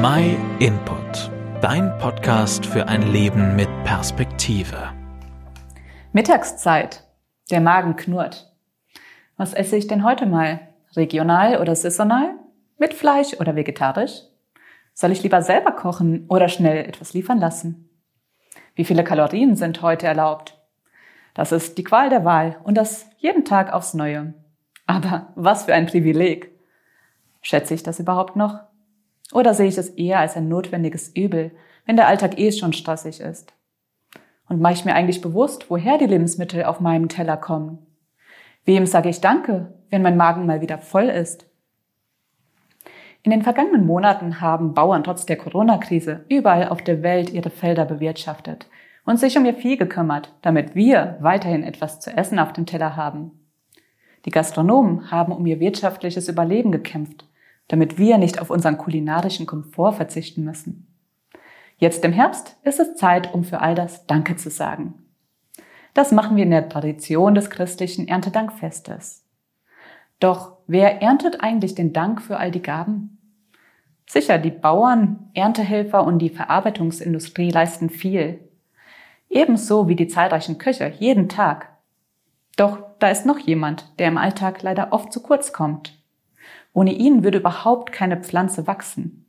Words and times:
My 0.00 0.36
Input, 0.58 1.30
dein 1.60 1.96
Podcast 1.98 2.66
für 2.66 2.88
ein 2.88 3.12
Leben 3.12 3.54
mit 3.54 3.68
Perspektive. 3.84 4.92
Mittagszeit. 6.12 7.04
Der 7.50 7.60
Magen 7.60 7.94
knurrt. 7.94 8.52
Was 9.36 9.54
esse 9.54 9.76
ich 9.76 9.86
denn 9.86 10.04
heute 10.04 10.26
mal? 10.26 10.60
Regional 10.96 11.60
oder 11.60 11.76
saisonal? 11.76 12.34
Mit 12.76 12.92
Fleisch 12.92 13.34
oder 13.40 13.54
vegetarisch? 13.54 14.22
Soll 14.94 15.12
ich 15.12 15.22
lieber 15.22 15.42
selber 15.42 15.72
kochen 15.72 16.26
oder 16.28 16.48
schnell 16.48 16.84
etwas 16.84 17.14
liefern 17.14 17.38
lassen? 17.38 17.88
Wie 18.74 18.84
viele 18.84 19.04
Kalorien 19.04 19.54
sind 19.54 19.80
heute 19.80 20.06
erlaubt? 20.06 20.58
Das 21.34 21.52
ist 21.52 21.78
die 21.78 21.84
Qual 21.84 22.10
der 22.10 22.24
Wahl 22.24 22.58
und 22.64 22.74
das 22.74 23.06
jeden 23.18 23.44
Tag 23.44 23.72
aufs 23.72 23.94
Neue. 23.94 24.34
Aber 24.86 25.32
was 25.36 25.64
für 25.64 25.74
ein 25.74 25.86
Privileg. 25.86 26.50
Schätze 27.42 27.74
ich 27.74 27.82
das 27.82 28.00
überhaupt 28.00 28.34
noch? 28.36 28.60
Oder 29.34 29.52
sehe 29.52 29.66
ich 29.66 29.76
es 29.76 29.90
eher 29.90 30.20
als 30.20 30.36
ein 30.36 30.48
notwendiges 30.48 31.08
Übel, 31.08 31.50
wenn 31.86 31.96
der 31.96 32.06
Alltag 32.06 32.38
eh 32.38 32.52
schon 32.52 32.72
stressig 32.72 33.20
ist? 33.20 33.52
Und 34.48 34.60
mache 34.60 34.74
ich 34.74 34.84
mir 34.84 34.94
eigentlich 34.94 35.20
bewusst, 35.20 35.68
woher 35.70 35.98
die 35.98 36.06
Lebensmittel 36.06 36.64
auf 36.64 36.78
meinem 36.78 37.08
Teller 37.08 37.36
kommen? 37.36 37.78
Wem 38.64 38.86
sage 38.86 39.08
ich 39.08 39.20
Danke, 39.20 39.74
wenn 39.90 40.02
mein 40.02 40.16
Magen 40.16 40.46
mal 40.46 40.60
wieder 40.60 40.78
voll 40.78 41.08
ist? 41.08 41.46
In 43.24 43.32
den 43.32 43.42
vergangenen 43.42 43.84
Monaten 43.84 44.40
haben 44.40 44.72
Bauern 44.72 45.02
trotz 45.02 45.26
der 45.26 45.36
Corona-Krise 45.36 46.24
überall 46.28 46.68
auf 46.68 46.82
der 46.82 47.02
Welt 47.02 47.30
ihre 47.30 47.50
Felder 47.50 47.86
bewirtschaftet 47.86 48.68
und 49.04 49.18
sich 49.18 49.36
um 49.36 49.44
ihr 49.44 49.54
Vieh 49.54 49.76
gekümmert, 49.76 50.32
damit 50.42 50.76
wir 50.76 51.16
weiterhin 51.20 51.64
etwas 51.64 51.98
zu 51.98 52.16
essen 52.16 52.38
auf 52.38 52.52
dem 52.52 52.66
Teller 52.66 52.94
haben. 52.94 53.32
Die 54.26 54.30
Gastronomen 54.30 55.10
haben 55.10 55.32
um 55.32 55.44
ihr 55.44 55.58
wirtschaftliches 55.58 56.28
Überleben 56.28 56.70
gekämpft 56.70 57.26
damit 57.68 57.98
wir 57.98 58.18
nicht 58.18 58.40
auf 58.40 58.50
unseren 58.50 58.78
kulinarischen 58.78 59.46
Komfort 59.46 59.94
verzichten 59.94 60.44
müssen. 60.44 60.86
Jetzt 61.78 62.04
im 62.04 62.12
Herbst 62.12 62.56
ist 62.62 62.80
es 62.80 62.94
Zeit, 62.96 63.34
um 63.34 63.44
für 63.44 63.60
all 63.60 63.74
das 63.74 64.06
Danke 64.06 64.36
zu 64.36 64.50
sagen. 64.50 64.94
Das 65.92 66.12
machen 66.12 66.36
wir 66.36 66.44
in 66.44 66.50
der 66.50 66.68
Tradition 66.68 67.34
des 67.34 67.50
christlichen 67.50 68.08
Erntedankfestes. 68.08 69.24
Doch 70.20 70.58
wer 70.66 71.02
erntet 71.02 71.40
eigentlich 71.42 71.74
den 71.74 71.92
Dank 71.92 72.22
für 72.22 72.38
all 72.38 72.50
die 72.50 72.62
Gaben? 72.62 73.18
Sicher, 74.06 74.38
die 74.38 74.50
Bauern, 74.50 75.30
Erntehelfer 75.34 76.04
und 76.04 76.18
die 76.18 76.30
Verarbeitungsindustrie 76.30 77.50
leisten 77.50 77.90
viel. 77.90 78.40
Ebenso 79.30 79.88
wie 79.88 79.96
die 79.96 80.08
zahlreichen 80.08 80.58
Köche 80.58 80.92
jeden 80.98 81.28
Tag. 81.28 81.70
Doch 82.56 82.78
da 82.98 83.08
ist 83.08 83.26
noch 83.26 83.38
jemand, 83.38 83.98
der 83.98 84.08
im 84.08 84.18
Alltag 84.18 84.62
leider 84.62 84.92
oft 84.92 85.12
zu 85.12 85.22
kurz 85.22 85.52
kommt. 85.52 85.93
Ohne 86.74 86.92
ihn 86.92 87.24
würde 87.24 87.38
überhaupt 87.38 87.92
keine 87.92 88.18
Pflanze 88.18 88.66
wachsen. 88.66 89.24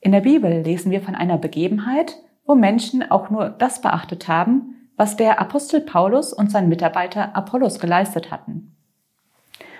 In 0.00 0.12
der 0.12 0.20
Bibel 0.20 0.62
lesen 0.62 0.90
wir 0.90 1.00
von 1.00 1.14
einer 1.14 1.38
Begebenheit, 1.38 2.16
wo 2.44 2.54
Menschen 2.54 3.08
auch 3.10 3.30
nur 3.30 3.48
das 3.48 3.80
beachtet 3.80 4.28
haben, 4.28 4.88
was 4.96 5.16
der 5.16 5.40
Apostel 5.40 5.80
Paulus 5.80 6.32
und 6.32 6.50
sein 6.50 6.68
Mitarbeiter 6.68 7.34
Apollos 7.34 7.78
geleistet 7.78 8.30
hatten. 8.30 8.76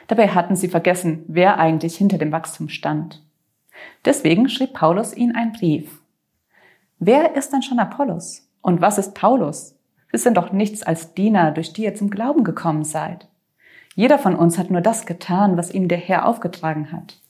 Dabei 0.07 0.29
hatten 0.29 0.57
sie 0.57 0.69
vergessen, 0.69 1.25
wer 1.27 1.59
eigentlich 1.59 1.97
hinter 1.97 2.19
dem 2.19 2.33
Wachstum 2.33 2.69
stand. 2.69 3.23
Deswegen 4.05 4.49
schrieb 4.49 4.75
Paulus 4.75 5.17
ihnen 5.17 5.35
einen 5.35 5.53
Brief. 5.53 6.01
Wer 6.99 7.35
ist 7.35 7.53
dann 7.53 7.63
schon 7.63 7.81
Apollos? 7.81 8.49
Und 8.61 8.81
was 8.81 8.99
ist 8.99 9.15
Paulus? 9.15 9.77
Sie 10.13 10.19
sind 10.19 10.37
doch 10.37 10.53
nichts 10.53 10.85
als 10.85 11.15
Diener, 11.15 11.51
durch 11.51 11.73
die 11.73 11.83
ihr 11.85 11.95
zum 11.95 12.11
Glauben 12.11 12.45
gekommen 12.45 12.85
seid. 12.85 13.27
Jeder 13.95 14.19
von 14.19 14.35
uns 14.35 14.59
hat 14.59 14.71
nur 14.71 14.81
das 14.81 15.07
getan, 15.07 15.57
was 15.57 15.73
ihm 15.73 15.89
der 15.89 15.99
Herr 15.99 16.27
aufgetragen 16.27 16.93
hat. 16.93 17.21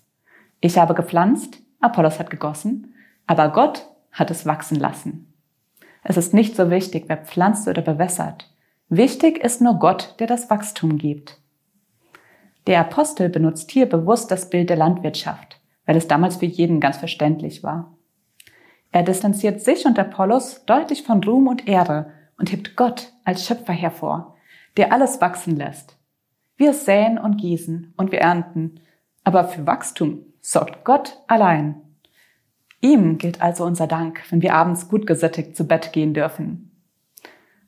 Ich 0.61 0.79
habe 0.79 0.95
gepflanzt, 0.95 1.59
Apollos 1.81 2.19
hat 2.19 2.31
gegossen, 2.31 2.95
aber 3.27 3.49
Gott 3.51 3.89
hat 4.13 4.31
es 4.31 4.47
wachsen 4.47 4.79
lassen. 4.79 5.33
Es 6.05 6.17
ist 6.17 6.35
nicht 6.35 6.57
so 6.57 6.71
wichtig, 6.71 7.05
wer 7.09 7.17
pflanzt 7.17 7.69
oder 7.69 7.83
bewässert. 7.83 8.53
Wichtig 8.89 9.39
ist 9.39 9.61
nur 9.61 9.79
Gott, 9.79 10.17
der 10.19 10.27
das 10.27 10.51
Wachstum 10.51 10.99
gibt. 10.99 11.41
Der 12.67 12.81
Apostel 12.81 13.29
benutzt 13.29 13.71
hier 13.71 13.89
bewusst 13.89 14.31
das 14.31 14.51
Bild 14.51 14.71
der 14.71 14.77
Landwirtschaft, 14.77 15.61
weil 15.87 15.97
es 15.97 16.07
damals 16.07 16.37
für 16.37 16.47
jeden 16.47 16.79
ganz 16.79 16.99
verständlich 16.99 17.63
war. 17.63 17.97
Er 18.93 19.03
distanziert 19.03 19.63
sich 19.63 19.87
und 19.87 19.99
Apollos 19.99 20.65
deutlich 20.67 21.03
von 21.03 21.25
Ruhm 21.25 21.49
und 21.49 21.67
Ehre 21.67 22.11
und 22.39 22.53
hebt 22.53 22.77
Gott 22.77 23.13
als 23.25 23.47
Schöpfer 23.47 23.73
hervor, 23.73 24.37
der 24.77 24.93
alles 24.93 25.21
wachsen 25.21 25.57
lässt, 25.57 25.97
wir 26.63 26.75
säen 26.75 27.19
und 27.19 27.39
gießen 27.39 27.93
und 27.97 28.13
wir 28.13 28.21
ernten, 28.21 28.79
aber 29.25 29.49
für 29.49 29.67
Wachstum 29.67 30.21
sorgt 30.41 30.85
Gott 30.85 31.21
allein. 31.27 31.75
Ihm 32.81 33.19
gilt 33.19 33.43
also 33.43 33.65
unser 33.65 33.89
Dank, 33.89 34.23
wenn 34.31 34.43
wir 34.43 34.55
abends 34.55 34.89
gut 34.89 35.05
gesättigt 35.05 35.57
zu 35.57 35.67
Bett 35.67 35.93
gehen 35.93 36.15
dürfen. 36.15 36.71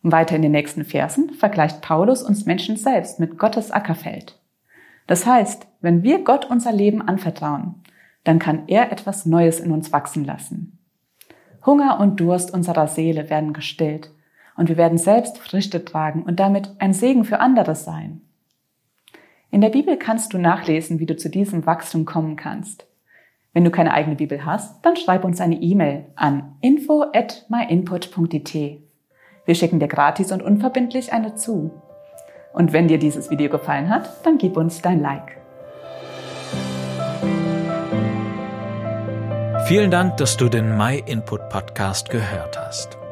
weiter 0.02 0.36
in 0.36 0.42
den 0.42 0.52
nächsten 0.52 0.84
Versen 0.84 1.30
vergleicht 1.30 1.80
Paulus 1.80 2.22
uns 2.22 2.46
Menschen 2.46 2.76
selbst 2.76 3.18
mit 3.18 3.36
Gottes 3.36 3.72
Ackerfeld. 3.72 4.38
Das 5.08 5.26
heißt, 5.26 5.66
wenn 5.80 6.04
wir 6.04 6.22
Gott 6.22 6.44
unser 6.48 6.72
Leben 6.72 7.02
anvertrauen, 7.02 7.82
dann 8.22 8.38
kann 8.38 8.62
er 8.68 8.92
etwas 8.92 9.26
Neues 9.26 9.58
in 9.58 9.72
uns 9.72 9.92
wachsen 9.92 10.24
lassen. 10.24 10.78
Hunger 11.66 11.98
und 11.98 12.20
Durst 12.20 12.52
unserer 12.54 12.86
Seele 12.86 13.28
werden 13.28 13.54
gestillt 13.54 14.12
und 14.56 14.68
wir 14.68 14.76
werden 14.76 14.98
selbst 14.98 15.38
Früchte 15.38 15.84
tragen 15.84 16.22
und 16.22 16.38
damit 16.38 16.70
ein 16.78 16.92
Segen 16.92 17.24
für 17.24 17.40
andere 17.40 17.74
sein. 17.74 18.20
In 19.54 19.60
der 19.60 19.68
Bibel 19.68 19.96
kannst 19.96 20.32
du 20.32 20.38
nachlesen, 20.38 20.98
wie 20.98 21.06
du 21.06 21.14
zu 21.14 21.30
diesem 21.30 21.64
Wachstum 21.64 22.04
kommen 22.06 22.34
kannst. 22.34 22.88
Wenn 23.52 23.62
du 23.62 23.70
keine 23.70 23.94
eigene 23.94 24.16
Bibel 24.16 24.44
hast, 24.44 24.84
dann 24.84 24.96
schreib 24.96 25.22
uns 25.22 25.40
eine 25.40 25.54
E-Mail 25.54 26.06
an 26.16 26.56
info 26.60 27.04
at 27.14 27.46
myinput.it. 27.48 28.52
Wir 29.44 29.54
schicken 29.54 29.78
dir 29.78 29.86
gratis 29.86 30.32
und 30.32 30.42
unverbindlich 30.42 31.12
eine 31.12 31.36
zu. 31.36 31.70
Und 32.52 32.72
wenn 32.72 32.88
dir 32.88 32.98
dieses 32.98 33.30
Video 33.30 33.48
gefallen 33.48 33.90
hat, 33.90 34.26
dann 34.26 34.38
gib 34.38 34.56
uns 34.56 34.82
dein 34.82 35.00
Like. 35.00 35.40
Vielen 39.68 39.92
Dank, 39.92 40.16
dass 40.16 40.36
du 40.36 40.48
den 40.48 40.76
My 40.76 41.00
Input 41.06 41.48
Podcast 41.48 42.10
gehört 42.10 42.58
hast. 42.58 42.98